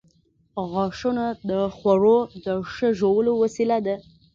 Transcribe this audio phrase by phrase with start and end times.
[0.71, 3.95] •غاښونه د خوړو د ښه ژولو وسیله ده.